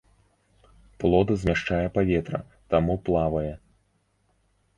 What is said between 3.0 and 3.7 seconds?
плавае.